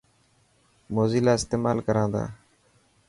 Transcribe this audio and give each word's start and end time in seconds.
موزيلا 0.95 1.33
استيمال 1.39 1.77
ڪران 1.87 2.07
تا. 2.13 2.23